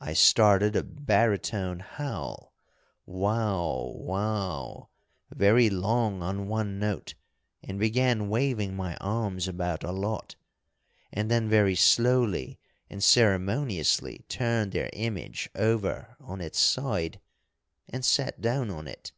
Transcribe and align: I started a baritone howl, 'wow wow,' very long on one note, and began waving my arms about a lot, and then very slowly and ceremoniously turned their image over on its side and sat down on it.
I 0.00 0.14
started 0.14 0.74
a 0.74 0.82
baritone 0.82 1.80
howl, 1.80 2.54
'wow 3.04 3.92
wow,' 3.94 4.88
very 5.30 5.68
long 5.68 6.22
on 6.22 6.48
one 6.48 6.78
note, 6.78 7.12
and 7.62 7.78
began 7.78 8.30
waving 8.30 8.74
my 8.74 8.96
arms 9.02 9.46
about 9.48 9.84
a 9.84 9.92
lot, 9.92 10.34
and 11.12 11.30
then 11.30 11.46
very 11.46 11.74
slowly 11.74 12.58
and 12.88 13.04
ceremoniously 13.04 14.24
turned 14.30 14.72
their 14.72 14.88
image 14.94 15.50
over 15.54 16.16
on 16.18 16.40
its 16.40 16.58
side 16.58 17.20
and 17.86 18.02
sat 18.02 18.40
down 18.40 18.70
on 18.70 18.88
it. 18.88 19.12